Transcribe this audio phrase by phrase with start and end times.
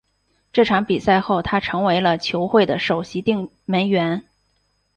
[0.51, 4.23] 这场比赛后他成为了球会的首席定门员。